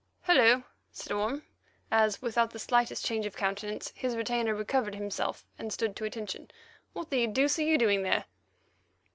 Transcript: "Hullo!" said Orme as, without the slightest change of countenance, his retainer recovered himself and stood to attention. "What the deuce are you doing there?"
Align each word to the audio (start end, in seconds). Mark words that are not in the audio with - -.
"Hullo!" 0.23 0.63
said 0.91 1.11
Orme 1.11 1.43
as, 1.91 2.23
without 2.23 2.49
the 2.49 2.57
slightest 2.57 3.05
change 3.05 3.27
of 3.27 3.35
countenance, 3.37 3.93
his 3.95 4.15
retainer 4.15 4.55
recovered 4.55 4.95
himself 4.95 5.45
and 5.59 5.71
stood 5.71 5.95
to 5.95 6.05
attention. 6.05 6.49
"What 6.93 7.11
the 7.11 7.27
deuce 7.27 7.59
are 7.59 7.61
you 7.63 7.77
doing 7.77 8.01
there?" 8.01 8.25